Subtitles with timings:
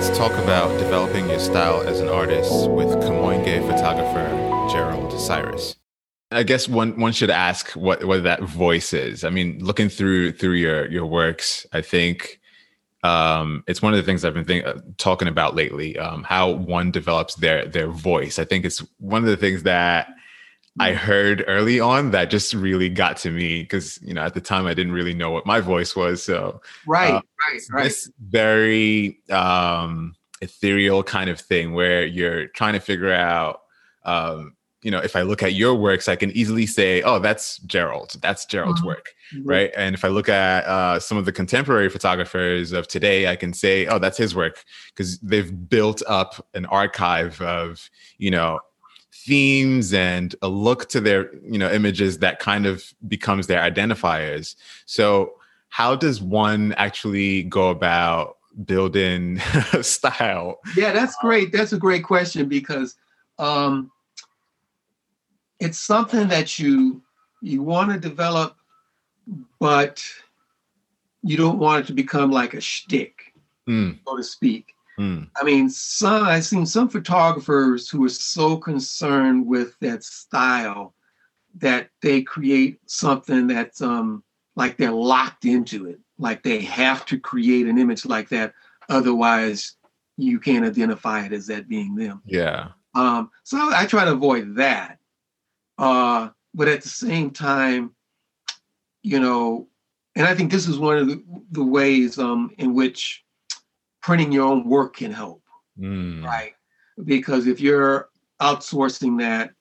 [0.00, 4.30] Let's talk about developing your style as an artist with Kamoinge photographer
[4.72, 5.76] Gerald Cyrus.
[6.30, 9.24] I guess one one should ask what what that voice is.
[9.24, 12.40] I mean, looking through through your your works, I think
[13.02, 15.98] um, it's one of the things I've been think, uh, talking about lately.
[15.98, 18.38] Um, how one develops their their voice.
[18.38, 20.08] I think it's one of the things that
[20.78, 24.40] I heard early on that just really got to me because you know at the
[24.40, 26.22] time I didn't really know what my voice was.
[26.22, 27.84] So right, uh, right, right.
[27.84, 33.62] This very um, ethereal kind of thing where you're trying to figure out
[34.04, 37.58] um, you know, if I look at your works, I can easily say, oh, that's
[37.58, 38.16] Gerald.
[38.22, 38.88] That's Gerald's mm-hmm.
[38.88, 39.10] work.
[39.44, 39.70] Right.
[39.76, 43.52] And if I look at uh, some of the contemporary photographers of today, I can
[43.52, 48.60] say, oh, that's his work because they've built up an archive of, you know,
[49.12, 54.54] themes and a look to their, you know, images that kind of becomes their identifiers.
[54.86, 55.34] So,
[55.68, 59.38] how does one actually go about building
[59.82, 60.58] style?
[60.76, 61.52] Yeah, that's great.
[61.52, 62.96] That's a great question because
[63.38, 63.90] um,
[65.60, 67.02] it's something that you
[67.42, 68.56] you want to develop,
[69.58, 70.04] but
[71.22, 73.34] you don't want it to become like a shtick,
[73.68, 73.98] mm.
[74.06, 74.74] so to speak.
[74.98, 75.30] Mm.
[75.36, 80.94] I mean, some I've seen some photographers who are so concerned with that style
[81.56, 84.22] that they create something that's um
[84.56, 88.52] like they're locked into it, like they have to create an image like that,
[88.88, 89.76] otherwise
[90.16, 92.20] you can't identify it as that being them.
[92.26, 92.68] Yeah.
[92.94, 94.98] Um, so I try to avoid that.
[95.78, 97.92] Uh, but at the same time,
[99.02, 99.68] you know,
[100.16, 103.24] and I think this is one of the, the ways um, in which
[104.02, 105.42] printing your own work can help,
[105.78, 106.24] mm.
[106.24, 106.54] right?
[107.04, 108.08] Because if you're
[108.40, 109.52] outsourcing that,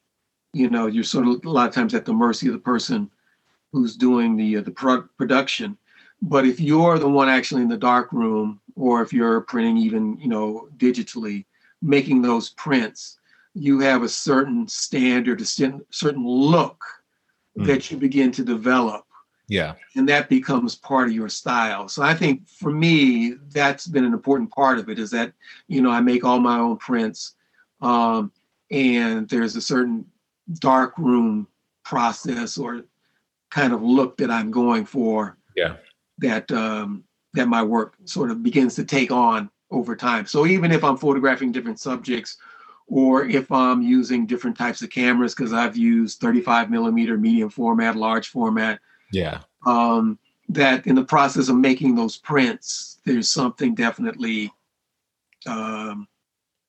[0.54, 3.10] you know, you're sort of a lot of times at the mercy of the person
[3.72, 5.78] who's doing the uh, the pro- production.
[6.22, 10.18] But if you're the one actually in the dark room, or if you're printing even,
[10.20, 11.46] you know, digitally,
[11.82, 13.20] making those prints,
[13.54, 16.84] you have a certain standard, a certain look
[17.58, 17.66] mm.
[17.66, 19.06] that you begin to develop.
[19.50, 19.74] Yeah.
[19.96, 21.90] And that becomes part of your style.
[21.90, 25.34] So I think for me, that's been an important part of it is that,
[25.68, 27.34] you know, I make all my own prints.
[27.82, 28.32] Um,
[28.72, 30.06] and there's a certain
[30.60, 31.48] dark room
[31.84, 32.84] process or
[33.50, 35.38] kind of look that I'm going for.
[35.56, 35.78] Yeah.
[36.20, 40.26] That um, that my work sort of begins to take on over time.
[40.26, 42.38] So even if I'm photographing different subjects
[42.88, 47.96] or if I'm using different types of cameras because I've used 35 millimeter medium format,
[47.96, 48.80] large format.
[49.12, 49.42] Yeah.
[49.66, 54.52] Um, that in the process of making those prints, there's something definitely
[55.46, 56.08] um,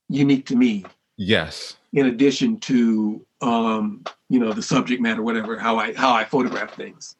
[0.09, 0.85] unique to me.
[1.17, 1.77] Yes.
[1.93, 6.75] In addition to um, you know the subject matter, whatever, how I how I photograph
[6.75, 7.17] things.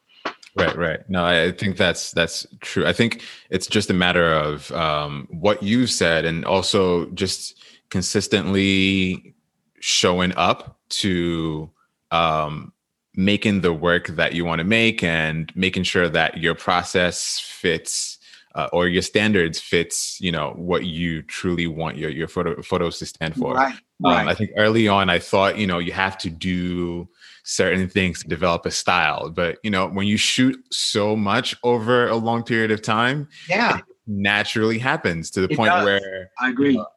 [0.55, 1.09] Right, right.
[1.09, 2.85] No, I think that's that's true.
[2.85, 7.57] I think it's just a matter of um, what you said, and also just
[7.89, 9.33] consistently
[9.79, 11.69] showing up to
[12.11, 12.73] um,
[13.15, 18.17] making the work that you want to make and making sure that your process fits
[18.55, 22.99] uh, or your standards fits you know what you truly want your your photo, photos
[22.99, 24.21] to stand for right, right.
[24.21, 27.07] Um, i think early on i thought you know you have to do
[27.43, 32.07] certain things to develop a style but you know when you shoot so much over
[32.07, 35.85] a long period of time yeah naturally happens to the it point does.
[35.85, 36.87] where i agree you know,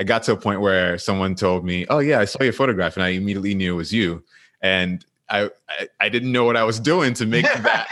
[0.00, 2.96] I got to a point where someone told me, "Oh yeah, I saw your photograph,"
[2.96, 4.24] and I immediately knew it was you.
[4.62, 7.88] And I I, I didn't know what I was doing to make that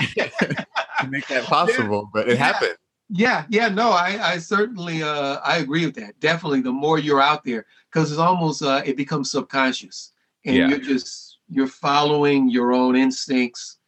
[1.01, 2.45] to make that possible, but it yeah.
[2.45, 2.77] happened.
[3.09, 6.19] Yeah, yeah, no, I I certainly uh, I agree with that.
[6.21, 10.13] Definitely, the more you're out there, because it's almost uh, it becomes subconscious,
[10.45, 10.69] and yeah.
[10.69, 13.79] you're just you're following your own instincts,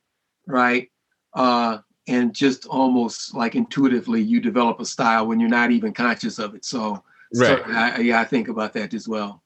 [0.47, 0.91] right?
[1.35, 6.41] Uh, and just almost like intuitively, you develop a style when you're not even conscious
[6.41, 6.65] of it.
[6.65, 7.65] So Right.
[7.65, 9.42] So I, yeah, I think about that as well.